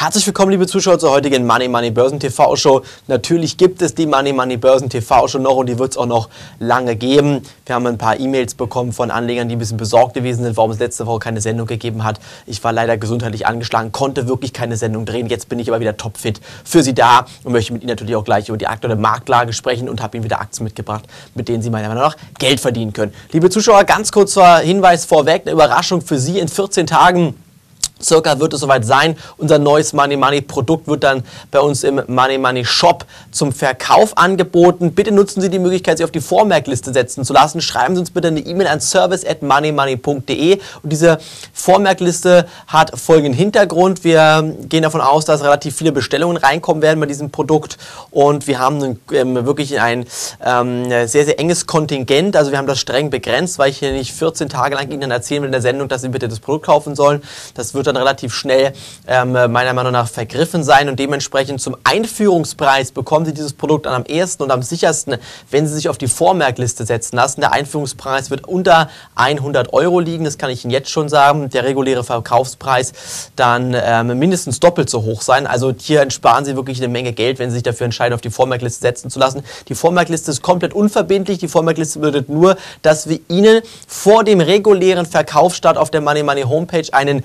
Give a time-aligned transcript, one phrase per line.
[0.00, 2.80] Herzlich willkommen, liebe Zuschauer, zur heutigen Money Money Börsen TV Show.
[3.06, 6.06] Natürlich gibt es die Money Money Börsen TV Show noch und die wird es auch
[6.06, 7.42] noch lange geben.
[7.66, 10.70] Wir haben ein paar E-Mails bekommen von Anlegern, die ein bisschen besorgt gewesen sind, warum
[10.70, 12.18] es letzte Woche keine Sendung gegeben hat.
[12.46, 15.26] Ich war leider gesundheitlich angeschlagen, konnte wirklich keine Sendung drehen.
[15.26, 18.24] Jetzt bin ich aber wieder topfit für Sie da und möchte mit Ihnen natürlich auch
[18.24, 21.04] gleich über die aktuelle Marktlage sprechen und habe Ihnen wieder Aktien mitgebracht,
[21.34, 23.12] mit denen Sie meiner Meinung nach Geld verdienen können.
[23.32, 27.34] Liebe Zuschauer, ganz kurzer Hinweis vorweg, eine Überraschung für Sie in 14 Tagen
[28.02, 29.16] Circa wird es soweit sein.
[29.36, 34.16] Unser neues Money Money Produkt wird dann bei uns im Money Money Shop zum Verkauf
[34.16, 34.92] angeboten.
[34.92, 37.60] Bitte nutzen Sie die Möglichkeit, sich auf die Vormerkliste setzen zu lassen.
[37.60, 40.60] Schreiben Sie uns bitte eine E-Mail an service at moneymoney.de.
[40.82, 41.18] Und diese
[41.52, 44.04] Vormerkliste hat folgenden Hintergrund.
[44.04, 47.78] Wir gehen davon aus, dass relativ viele Bestellungen reinkommen werden bei diesem Produkt.
[48.10, 50.06] Und wir haben ähm, wirklich ein
[50.44, 52.36] ähm, sehr, sehr enges Kontingent.
[52.36, 55.42] Also wir haben das streng begrenzt, weil ich hier nicht 14 Tage lang Ihnen erzählen
[55.42, 57.22] will in der Sendung, dass Sie bitte das Produkt kaufen sollen.
[57.54, 58.72] Das wird dann relativ schnell
[59.06, 63.94] ähm, meiner Meinung nach vergriffen sein und dementsprechend zum Einführungspreis bekommen Sie dieses Produkt dann
[63.94, 65.16] am ersten und am sichersten,
[65.50, 67.40] wenn Sie sich auf die Vormerkliste setzen lassen.
[67.40, 71.50] Der Einführungspreis wird unter 100 Euro liegen, das kann ich Ihnen jetzt schon sagen.
[71.50, 72.92] Der reguläre Verkaufspreis
[73.36, 75.46] dann ähm, mindestens doppelt so hoch sein.
[75.46, 78.30] Also hier entsparen Sie wirklich eine Menge Geld, wenn Sie sich dafür entscheiden, auf die
[78.30, 79.42] Vormerkliste setzen zu lassen.
[79.68, 81.38] Die Vormerkliste ist komplett unverbindlich.
[81.38, 86.42] Die Vormerkliste bedeutet nur, dass wir Ihnen vor dem regulären Verkaufsstart auf der Money Money
[86.42, 87.22] Homepage einen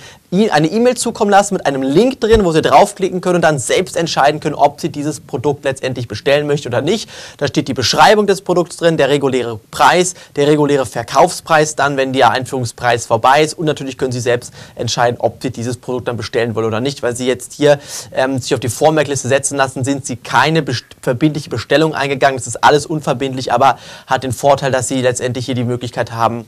[0.55, 3.97] eine E-Mail zukommen lassen mit einem Link drin, wo Sie draufklicken können und dann selbst
[3.97, 7.09] entscheiden können, ob Sie dieses Produkt letztendlich bestellen möchten oder nicht.
[7.37, 12.13] Da steht die Beschreibung des Produkts drin, der reguläre Preis, der reguläre Verkaufspreis dann, wenn
[12.13, 16.15] der Einführungspreis vorbei ist und natürlich können Sie selbst entscheiden, ob Sie dieses Produkt dann
[16.15, 17.03] bestellen wollen oder nicht.
[17.03, 17.77] Weil Sie jetzt hier
[18.13, 22.37] ähm, sich auf die Vormerkliste setzen lassen, sind Sie keine best verbindliche Bestellung eingegangen.
[22.37, 26.45] Das ist alles unverbindlich, aber hat den Vorteil, dass Sie letztendlich hier die Möglichkeit haben,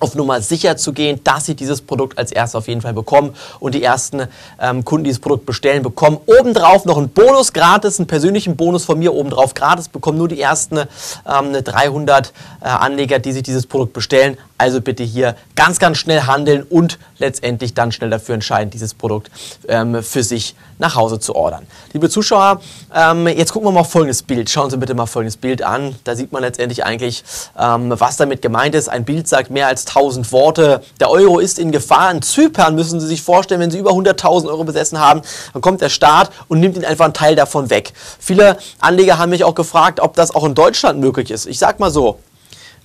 [0.00, 3.34] auf Nummer sicher zu gehen, dass sie dieses Produkt als erstes auf jeden Fall bekommen
[3.60, 4.28] und die ersten
[4.60, 8.84] ähm, Kunden, die dieses Produkt bestellen, bekommen obendrauf noch einen Bonus gratis, einen persönlichen Bonus
[8.84, 13.66] von mir obendrauf gratis, bekommen nur die ersten ähm, 300 äh, Anleger, die sich dieses
[13.66, 14.36] Produkt bestellen.
[14.60, 19.30] Also bitte hier ganz, ganz schnell handeln und letztendlich dann schnell dafür entscheiden, dieses Produkt
[19.68, 21.66] ähm, für sich nach Hause zu ordern.
[21.92, 22.60] Liebe Zuschauer,
[22.94, 24.50] ähm, jetzt gucken wir mal folgendes Bild.
[24.50, 25.94] Schauen Sie bitte mal folgendes Bild an.
[26.04, 27.24] Da sieht man letztendlich eigentlich,
[27.58, 28.88] ähm, was damit gemeint ist.
[28.88, 30.82] Ein Bild sagt mehr als 1000 Worte.
[31.00, 32.10] Der Euro ist in Gefahr.
[32.10, 35.22] In Zypern müssen Sie sich vorstellen, wenn Sie über 100.000 Euro besessen haben,
[35.52, 37.92] dann kommt der Staat und nimmt Ihnen einfach einen Teil davon weg.
[38.18, 41.46] Viele Anleger haben mich auch gefragt, ob das auch in Deutschland möglich ist.
[41.46, 42.18] Ich sag mal so,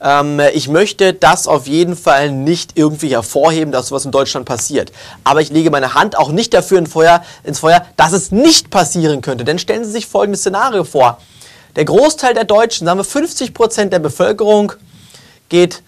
[0.04, 4.92] ähm, ich möchte das auf jeden Fall nicht irgendwie hervorheben, dass sowas in Deutschland passiert.
[5.24, 8.70] Aber ich lege meine Hand auch nicht dafür in Feuer, ins Feuer, dass es nicht
[8.70, 9.46] passieren könnte.
[9.46, 11.20] Denn stellen Sie sich folgendes Szenario vor.
[11.76, 14.74] Der Großteil der Deutschen, sagen wir 50 Prozent der Bevölkerung,
[15.50, 15.82] geht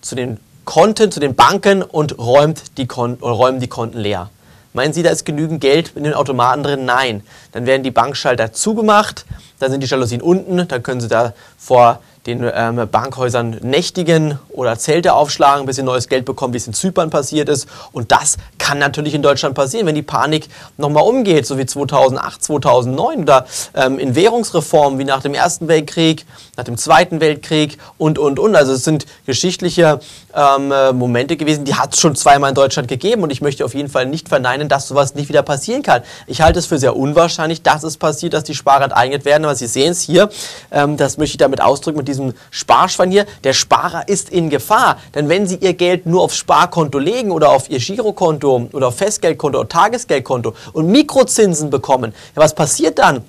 [0.00, 4.30] zu den Konten, zu den Banken und räumt die, Kon räumen die Konten leer.
[4.74, 6.84] Meinen Sie, da ist genügend Geld in den Automaten drin?
[6.84, 7.22] Nein.
[7.52, 9.24] Dann werden die Bankschalter zugemacht,
[9.58, 14.78] dann sind die Jalousien unten, dann können Sie da vor den ähm, Bankhäusern nächtigen oder
[14.78, 17.66] Zelte aufschlagen, bis sie neues Geld bekommen, wie es in Zypern passiert ist.
[17.90, 22.44] Und das kann natürlich in Deutschland passieren, wenn die Panik nochmal umgeht, so wie 2008,
[22.44, 26.26] 2009 oder ähm, in Währungsreformen wie nach dem Ersten Weltkrieg,
[26.58, 28.56] nach dem Zweiten Weltkrieg und, und, und.
[28.56, 30.00] Also es sind geschichtliche
[30.34, 33.74] ähm, Momente gewesen, die hat es schon zweimal in Deutschland gegeben und ich möchte auf
[33.74, 36.02] jeden Fall nicht verneinen, dass sowas nicht wieder passieren kann.
[36.26, 39.54] Ich halte es für sehr unwahrscheinlich, dass es passiert, dass die Sparer enteignet werden, aber
[39.54, 40.30] Sie sehen es hier,
[40.72, 43.24] ähm, das möchte ich damit ausdrücken mit diesem Sparschwein hier.
[43.44, 47.50] Der Sparer ist in Gefahr, denn wenn Sie Ihr Geld nur aufs Sparkonto legen oder
[47.50, 53.22] auf Ihr Girokonto oder Festgeldkonto oder Tagesgeldkonto und Mikrozinsen bekommen, ja, was passiert dann?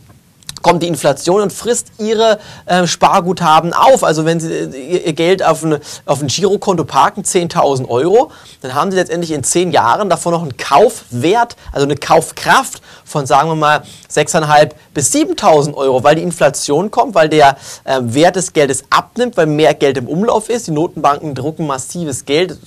[0.61, 4.03] Kommt die Inflation und frisst ihre äh, Sparguthaben auf.
[4.03, 8.31] Also wenn sie äh, ihr Geld auf ein, auf ein Girokonto parken, 10.000 Euro,
[8.61, 13.25] dann haben sie letztendlich in 10 Jahren davon noch einen Kaufwert, also eine Kaufkraft von,
[13.25, 18.35] sagen wir mal, 6.500 bis 7.000 Euro, weil die Inflation kommt, weil der äh, Wert
[18.35, 20.67] des Geldes abnimmt, weil mehr Geld im Umlauf ist.
[20.67, 22.57] Die Notenbanken drucken massives Geld,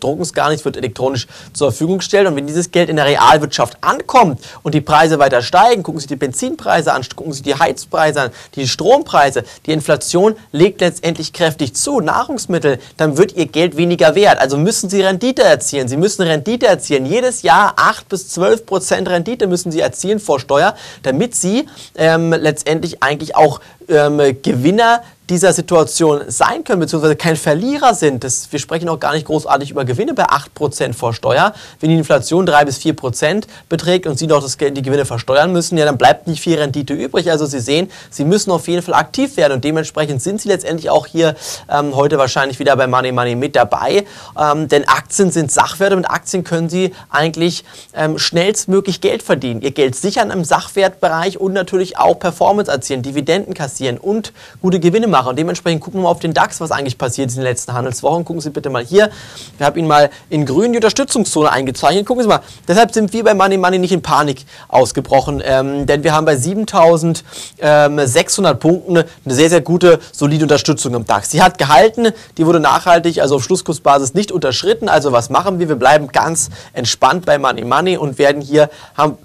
[0.00, 2.26] drucken es gar nicht, wird elektronisch zur Verfügung gestellt.
[2.26, 6.06] Und wenn dieses Geld in der Realwirtschaft ankommt und die Preise weiter steigen, gucken Sie
[6.06, 11.74] die Benzinpreise an, gucken Sie die Heizpreise an, die Strompreise, die Inflation legt letztendlich kräftig
[11.74, 14.38] zu, Nahrungsmittel, dann wird Ihr Geld weniger wert.
[14.38, 15.88] Also müssen Sie Rendite erzielen.
[15.88, 17.06] Sie müssen Rendite erzielen.
[17.06, 21.66] Jedes Jahr 8 bis 12 Prozent Rendite müssen Sie erzielen vor Steuer, damit Sie
[21.96, 28.24] ähm, letztendlich eigentlich auch ähm, Gewinner dieser Situation sein können, beziehungsweise kein Verlierer sind.
[28.24, 31.54] Das, wir sprechen auch gar nicht großartig über Gewinne bei 8% vor Steuer.
[31.80, 35.78] Wenn die Inflation 3 bis 4% beträgt und Sie doch das die Gewinne versteuern müssen,
[35.78, 37.30] ja, dann bleibt nicht viel Rendite übrig.
[37.30, 40.90] Also Sie sehen, Sie müssen auf jeden Fall aktiv werden und dementsprechend sind Sie letztendlich
[40.90, 41.34] auch hier
[41.70, 44.04] ähm, heute wahrscheinlich wieder bei Money Money mit dabei.
[44.38, 49.62] Ähm, denn Aktien sind Sachwerte und mit Aktien können Sie eigentlich ähm, schnellstmöglich Geld verdienen.
[49.62, 55.06] Ihr Geld sichern im Sachwertbereich und natürlich auch Performance erzielen, Dividenden kassieren und gute Gewinne
[55.06, 55.13] machen.
[55.20, 57.72] Und dementsprechend gucken wir mal auf den DAX, was eigentlich passiert ist in den letzten
[57.72, 58.24] Handelswochen.
[58.24, 59.10] Gucken Sie bitte mal hier.
[59.58, 62.06] Wir haben ihn mal in grün die Unterstützungszone eingezeichnet.
[62.06, 62.40] Gucken Sie mal.
[62.66, 66.36] Deshalb sind wir bei Money Money nicht in Panik ausgebrochen, ähm, denn wir haben bei
[66.36, 71.30] 7600 Punkten eine sehr, sehr gute, solide Unterstützung im DAX.
[71.30, 72.08] Sie hat gehalten,
[72.38, 74.88] die wurde nachhaltig, also auf Schlusskursbasis nicht unterschritten.
[74.88, 75.68] Also was machen wir?
[75.68, 79.18] Wir bleiben ganz entspannt bei Money Money und werden hier, haben,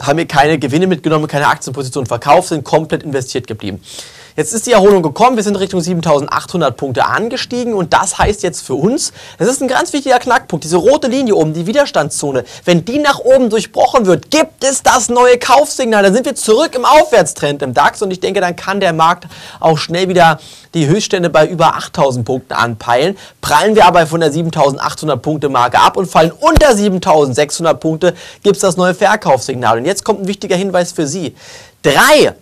[0.00, 3.80] haben wir keine Gewinne mitgenommen, keine Aktienpositionen verkauft, sind komplett investiert geblieben.
[4.36, 8.66] Jetzt ist die Erholung gekommen, wir sind Richtung 7800 Punkte angestiegen und das heißt jetzt
[8.66, 12.84] für uns, das ist ein ganz wichtiger Knackpunkt, diese rote Linie oben, die Widerstandszone, wenn
[12.84, 16.84] die nach oben durchbrochen wird, gibt es das neue Kaufsignal, dann sind wir zurück im
[16.84, 19.26] Aufwärtstrend im DAX und ich denke, dann kann der Markt
[19.58, 20.38] auch schnell wieder
[20.74, 23.16] die Höchststände bei über 8000 Punkten anpeilen.
[23.40, 28.56] Prallen wir aber von der 7800 Punkte Marke ab und fallen unter 7600 Punkte, gibt
[28.56, 29.78] es das neue Verkaufssignal.
[29.78, 31.34] Und jetzt kommt ein wichtiger Hinweis für Sie.
[31.82, 32.34] Drei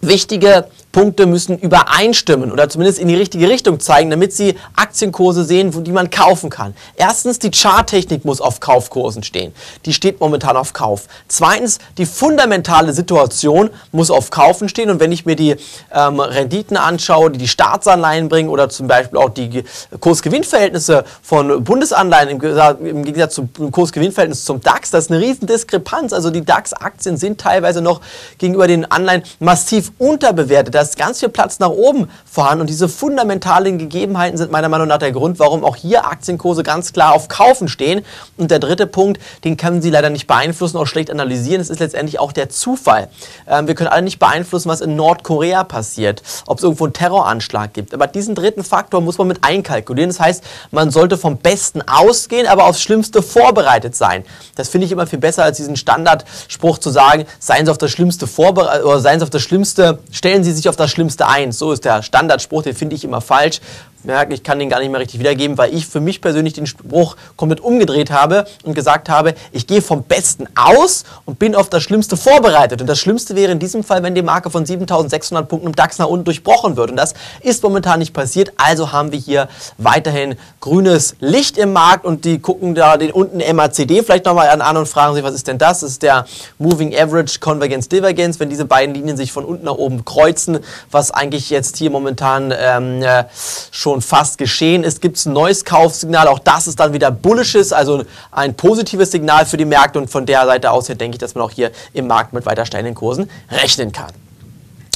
[0.00, 5.84] wichtige Punkte müssen übereinstimmen oder zumindest in die richtige Richtung zeigen, damit Sie Aktienkurse sehen,
[5.84, 6.74] die man kaufen kann.
[6.96, 9.52] Erstens, die Charttechnik muss auf Kaufkursen stehen.
[9.84, 11.06] Die steht momentan auf Kauf.
[11.28, 14.90] Zweitens, die fundamentale Situation muss auf Kaufen stehen.
[14.90, 15.56] Und wenn ich mir die
[15.92, 19.64] ähm, Renditen anschaue, die die Staatsanleihen bringen oder zum Beispiel auch die
[20.00, 26.12] Kursgewinnverhältnisse von Bundesanleihen im, Gegensatz zum Kursgewinnverhältnis zum DAX, das ist eine riesen Diskrepanz.
[26.12, 28.00] Also die DAX-Aktien sind teilweise noch
[28.38, 30.74] gegenüber den Anleihen massiv unterbewertet.
[30.78, 34.86] Da ist ganz viel Platz nach oben vorhanden und diese fundamentalen Gegebenheiten sind meiner Meinung
[34.86, 38.04] nach der Grund, warum auch hier Aktienkurse ganz klar auf Kaufen stehen.
[38.36, 41.80] Und der dritte Punkt, den können Sie leider nicht beeinflussen, auch schlecht analysieren, das ist
[41.80, 43.08] letztendlich auch der Zufall.
[43.48, 47.72] Ähm, wir können alle nicht beeinflussen, was in Nordkorea passiert, ob es irgendwo einen Terroranschlag
[47.72, 47.92] gibt.
[47.92, 50.10] Aber diesen dritten Faktor muss man mit einkalkulieren.
[50.10, 54.24] Das heißt, man sollte vom Besten ausgehen, aber aufs Schlimmste vorbereitet sein.
[54.54, 57.90] Das finde ich immer viel besser als diesen Standardspruch zu sagen, seien Sie auf das
[57.90, 61.52] Schlimmste vorbereitet oder seien Sie auf das Schlimmste, stellen Sie sich auf das Schlimmste ein.
[61.52, 63.60] So ist der Standardspruch, den finde ich immer falsch
[64.04, 66.66] merken, ich kann den gar nicht mehr richtig wiedergeben, weil ich für mich persönlich den
[66.66, 71.68] Spruch komplett umgedreht habe und gesagt habe, ich gehe vom Besten aus und bin auf
[71.68, 72.80] das Schlimmste vorbereitet.
[72.80, 75.98] Und das Schlimmste wäre in diesem Fall, wenn die Marke von 7600 Punkten im DAX
[75.98, 76.90] nach unten durchbrochen wird.
[76.90, 78.52] Und das ist momentan nicht passiert.
[78.56, 79.48] Also haben wir hier
[79.78, 84.76] weiterhin grünes Licht im Markt und die gucken da den unten MACD vielleicht nochmal an
[84.76, 85.80] und fragen sich, was ist denn das?
[85.80, 86.26] Das ist der
[86.58, 90.58] Moving Average Convergence Divergence, wenn diese beiden Linien sich von unten nach oben kreuzen,
[90.90, 93.24] was eigentlich jetzt hier momentan ähm, äh,
[93.70, 96.28] schon schon fast geschehen ist, gibt es ein neues Kaufsignal.
[96.28, 99.98] Auch das ist dann wieder bullisches, also ein positives Signal für die Märkte.
[99.98, 102.44] Und von der Seite aus her denke ich, dass man auch hier im Markt mit
[102.44, 104.12] weiter steigenden Kursen rechnen kann.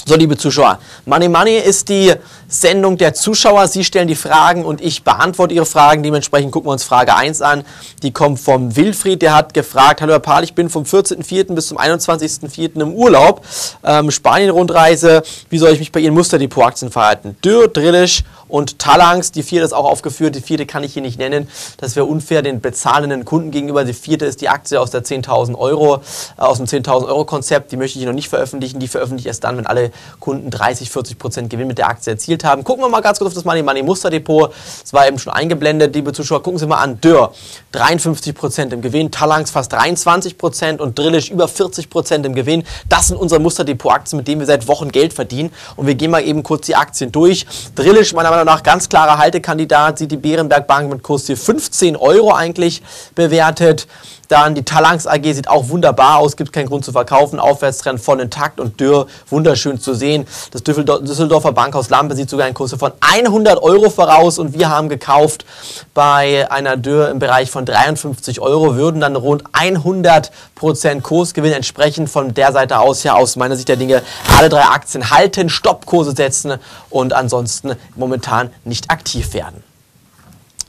[0.04, 2.12] So, liebe Zuschauer, Money Money ist die
[2.48, 3.68] Sendung der Zuschauer.
[3.68, 6.02] Sie stellen die Fragen und ich beantworte Ihre Fragen.
[6.02, 7.64] Dementsprechend gucken wir uns Frage 1 an.
[8.02, 11.54] Die kommt vom Wilfried, der hat gefragt, Hallo Herr Pahl, ich bin vom 14.04.
[11.54, 12.80] bis zum 21.04.
[12.80, 13.44] im Urlaub.
[13.84, 15.22] Ähm, Spanien-Rundreise.
[15.50, 17.36] Wie soll ich mich bei Ihren Musterdepot-Aktien verhalten?
[17.44, 19.30] Dürr, Drillisch und Talangs.
[19.30, 20.34] Die vierte ist auch aufgeführt.
[20.34, 21.48] Die vierte kann ich hier nicht nennen.
[21.78, 23.84] Das wäre unfair den bezahlenden Kunden gegenüber.
[23.84, 26.02] Die vierte ist die Aktie aus der 10.000 Euro,
[26.38, 27.70] äh, aus dem 10.000 Euro Konzept.
[27.70, 28.80] Die möchte ich noch nicht veröffentlichen.
[28.80, 32.12] Die veröffentliche ich erst dann, wenn alle Kunden 30, 40 Prozent Gewinn mit der Aktie
[32.12, 32.64] erzielt haben.
[32.64, 34.52] Gucken wir mal ganz kurz auf das Money Money Musterdepot.
[34.84, 36.42] Es war eben schon eingeblendet, liebe Zuschauer.
[36.42, 37.00] Gucken Sie mal an.
[37.00, 37.32] Dürr
[37.72, 42.64] 53 Prozent im Gewinn, Talangs fast 23 Prozent und Drillisch über 40 Prozent im Gewinn.
[42.88, 45.50] Das sind unsere Musterdepot-Aktien, mit denen wir seit Wochen Geld verdienen.
[45.76, 47.46] Und wir gehen mal eben kurz die Aktien durch.
[47.74, 51.96] Drillisch meiner Meinung nach ganz klarer Haltekandidat, sieht die Bärenberg Bank mit Kurs hier 15
[51.96, 52.82] Euro eigentlich
[53.14, 53.86] bewertet.
[54.32, 57.38] Dann die Talangs AG sieht auch wunderbar aus, gibt keinen Grund zu verkaufen.
[57.38, 60.26] Aufwärtstrend voll intakt und Dürr, wunderschön zu sehen.
[60.52, 64.88] Das Düsseldorfer Bankhaus Lampe sieht sogar einen Kurs von 100 Euro voraus und wir haben
[64.88, 65.44] gekauft
[65.92, 72.08] bei einer Dürr im Bereich von 53 Euro, würden dann rund 100 Prozent Kursgewinn entsprechend
[72.08, 74.00] von der Seite aus ja aus meiner Sicht der Dinge
[74.38, 76.54] alle drei Aktien halten, Stoppkurse setzen
[76.88, 79.62] und ansonsten momentan nicht aktiv werden.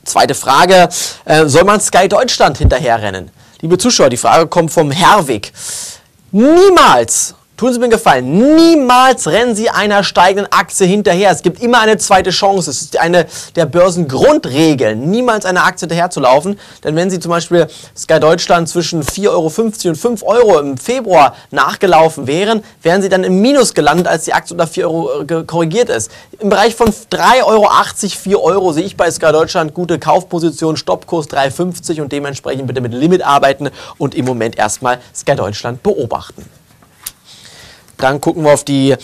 [0.04, 0.90] Zweite Frage,
[1.24, 3.30] äh, soll man Sky Deutschland hinterherrennen?
[3.64, 5.50] Liebe Zuschauer, die Frage kommt vom Herwig.
[6.32, 11.30] Niemals Tun Sie mir einen Gefallen, niemals rennen Sie einer steigenden Aktie hinterher.
[11.30, 12.68] Es gibt immer eine zweite Chance.
[12.68, 16.58] Es ist eine der Börsengrundregeln, niemals einer Aktie hinterher zu laufen.
[16.82, 19.52] Denn wenn Sie zum Beispiel Sky Deutschland zwischen 4,50 Euro
[19.90, 24.32] und 5 Euro im Februar nachgelaufen wären, wären Sie dann im Minus gelandet, als die
[24.32, 26.10] Aktie unter 4 Euro äh, korrigiert ist.
[26.40, 27.70] Im Bereich von 3,80 Euro,
[28.00, 32.92] 4 Euro sehe ich bei Sky Deutschland gute Kaufposition, Stoppkurs 3,50 und dementsprechend bitte mit
[32.92, 36.44] Limit arbeiten und im Moment erstmal Sky Deutschland beobachten.
[38.04, 38.94] Dann gucken wir auf die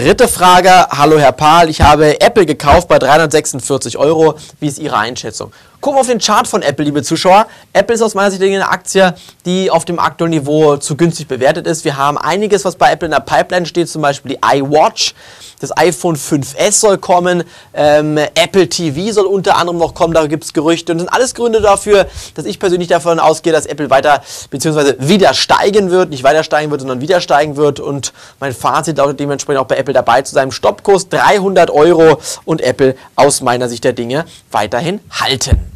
[0.00, 0.70] dritte Frage.
[0.90, 4.34] Hallo Herr Pahl, ich habe Apple gekauft bei 346 Euro.
[4.58, 5.52] Wie ist Ihre Einschätzung?
[5.84, 7.46] Gucken wir auf den Chart von Apple, liebe Zuschauer.
[7.74, 11.66] Apple ist aus meiner Sicht eine Aktie, die auf dem aktuellen Niveau zu günstig bewertet
[11.66, 11.84] ist.
[11.84, 15.12] Wir haben einiges, was bei Apple in der Pipeline steht, zum Beispiel die iWatch.
[15.60, 20.44] Das iPhone 5S soll kommen, ähm, Apple TV soll unter anderem noch kommen, da gibt
[20.44, 20.92] es Gerüchte.
[20.92, 24.94] Und das sind alles Gründe dafür, dass ich persönlich davon ausgehe, dass Apple weiter bzw.
[25.00, 27.78] wieder steigen wird, nicht weiter steigen wird, sondern wieder steigen wird.
[27.78, 32.60] Und mein Fazit lautet dementsprechend auch bei Apple dabei zu seinem Stoppkurs 300 Euro und
[32.60, 35.73] Apple aus meiner Sicht der Dinge weiterhin halten.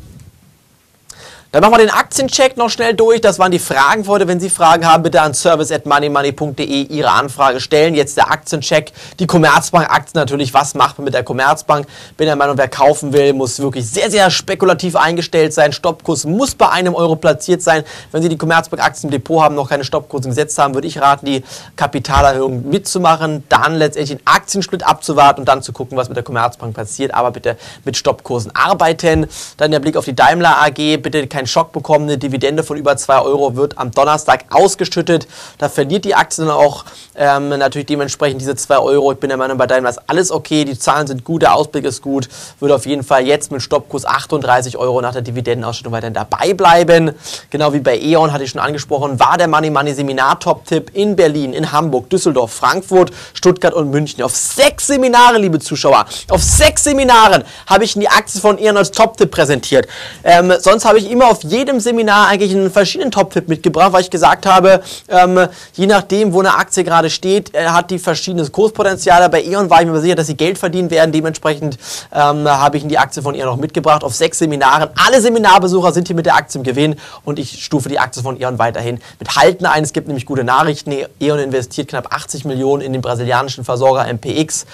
[1.50, 3.22] Dann machen wir den Aktiencheck noch schnell durch.
[3.22, 4.28] Das waren die Fragen für heute.
[4.28, 7.94] Wenn Sie Fragen haben, bitte an service.moneymoney.de Ihre Anfrage stellen.
[7.94, 8.92] Jetzt der Aktiencheck.
[9.18, 10.52] Die Commerzbank-Aktien natürlich.
[10.52, 11.86] Was macht man mit der Commerzbank?
[12.18, 15.72] Bin der Meinung, wer kaufen will, muss wirklich sehr, sehr spekulativ eingestellt sein.
[15.72, 17.82] Stoppkurs muss bei einem Euro platziert sein.
[18.12, 21.24] Wenn Sie die Commerzbank-Aktien im Depot haben, noch keine Stoppkurse gesetzt haben, würde ich raten,
[21.24, 21.42] die
[21.76, 23.44] Kapitalerhöhung mitzumachen.
[23.48, 27.14] Dann letztendlich den Aktiensplit abzuwarten und dann zu gucken, was mit der Commerzbank passiert.
[27.14, 29.26] Aber bitte mit Stoppkursen arbeiten.
[29.56, 30.98] Dann der Blick auf die Daimler AG.
[30.98, 32.04] Bitte keinen Schock bekommen.
[32.08, 35.28] Eine Dividende von über 2 Euro wird am Donnerstag ausgeschüttet.
[35.58, 39.12] Da verliert die Aktie dann auch ähm, natürlich dementsprechend diese 2 Euro.
[39.12, 40.64] Ich bin der Meinung, bei Daimler ist alles okay.
[40.64, 42.28] Die Zahlen sind gut, der Ausblick ist gut.
[42.58, 47.12] Würde auf jeden Fall jetzt mit Stoppkurs 38 Euro nach der Dividendenausschüttung weiterhin dabei bleiben.
[47.50, 51.14] Genau wie bei E.ON hatte ich schon angesprochen, war der Money Money Seminar Top-Tipp in
[51.14, 54.22] Berlin, in Hamburg, Düsseldorf, Frankfurt, Stuttgart und München.
[54.24, 58.90] Auf sechs Seminare, liebe Zuschauer, auf sechs Seminaren habe ich die Aktie von E.ON als
[58.90, 59.86] Top-Tipp präsentiert.
[60.24, 64.10] Ähm, sonst habe ich immer auf jedem Seminar eigentlich einen verschiedenen Top-Tipp mitgebracht, weil ich
[64.10, 69.28] gesagt habe, ähm, je nachdem, wo eine Aktie gerade steht, äh, hat die verschiedenes Kurspotenzial.
[69.28, 71.12] Bei E.ON war ich mir sicher, dass sie Geld verdienen werden.
[71.12, 71.78] Dementsprechend
[72.12, 74.90] ähm, habe ich die Aktie von E.ON noch mitgebracht auf sechs Seminaren.
[75.06, 78.40] Alle Seminarbesucher sind hier mit der Aktie im Gewinn und ich stufe die Aktie von
[78.40, 79.84] E.ON weiterhin mit Halten ein.
[79.84, 80.92] Es gibt nämlich gute Nachrichten.
[81.20, 84.66] E.ON investiert knapp 80 Millionen in den brasilianischen Versorger MPX.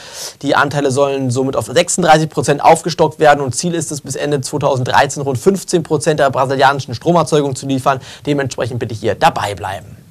[0.42, 4.40] Die Anteile sollen somit auf 36 Prozent aufgestockt werden und Ziel ist es bis Ende
[4.40, 8.00] 2013 rund 15 Prozent der brasilianischen Stromerzeugung zu liefern.
[8.26, 10.03] Dementsprechend bitte hier dabei bleiben.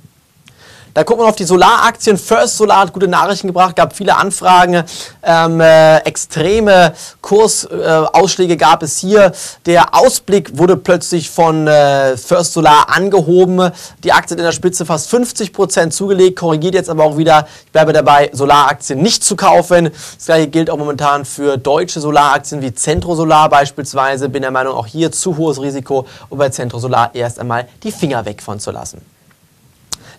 [0.93, 2.19] Da gucken wir auf die Solaraktien.
[2.19, 4.83] First Solar hat gute Nachrichten gebracht, gab viele Anfragen.
[5.23, 9.31] Ähm, äh, extreme Kursausschläge äh, gab es hier.
[9.65, 13.71] Der Ausblick wurde plötzlich von äh, First Solar angehoben.
[14.03, 17.47] Die Aktie in der Spitze fast 50 Prozent zugelegt, korrigiert jetzt aber auch wieder.
[17.65, 19.85] Ich bleibe dabei, Solaraktien nicht zu kaufen.
[19.85, 24.29] Das gleiche gilt auch momentan für deutsche Solaraktien wie Centro Solar beispielsweise.
[24.29, 27.91] Bin der Meinung, auch hier zu hohes Risiko, um bei Centro Solar erst einmal die
[27.91, 29.12] Finger weg von zu lassen.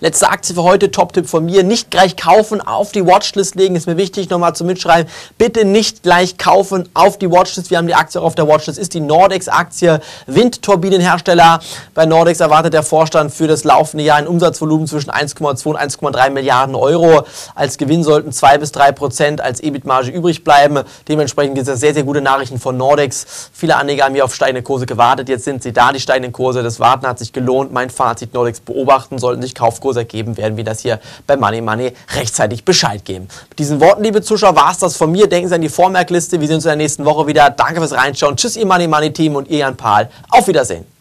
[0.04, 1.64] Letzte Aktie für heute, Top-Tipp von mir.
[1.64, 5.10] Nicht gleich kaufen, auf die Watchlist legen, ist mir wichtig, nochmal zu mitschreiben.
[5.38, 7.70] Bitte nicht gleich kaufen, auf die Watchlist.
[7.70, 11.60] Wir haben die Aktie auch auf der Watchlist, ist die Nordex-Aktie, Windturbinenhersteller.
[11.94, 16.28] Bei Nordex erwartet der Vorstand für das laufende Jahr ein Umsatzvolumen zwischen 1,2 und 1,3
[16.28, 17.24] Milliarden Euro.
[17.54, 20.80] Als Gewinn sollten 2 bis 3 Prozent als EBIT-Marge übrig bleiben.
[21.08, 23.48] Dementsprechend gibt es sehr, sehr gute Nachrichten von Nordex.
[23.54, 25.30] Viele Anleger haben hier auf steigende Kurse gewartet.
[25.30, 26.62] Jetzt sind sie da, die steigenden Kurse.
[26.62, 27.72] Das Warten hat sich gelohnt.
[27.72, 31.60] Mein Fazit, Nordex beobachten, sollten sich Kauf Kurs ergeben, werden wir das hier bei Money
[31.60, 33.28] Money rechtzeitig Bescheid geben.
[33.48, 35.28] Mit diesen Worten, liebe Zuschauer, war es das von mir.
[35.28, 36.40] Denken Sie an die Vormerkliste.
[36.40, 37.50] Wir sehen uns in der nächsten Woche wieder.
[37.50, 38.36] Danke fürs Reinschauen.
[38.36, 40.10] Tschüss, Ihr Money Money Team und ihr Jan Pahl.
[40.30, 40.93] Auf Wiedersehen.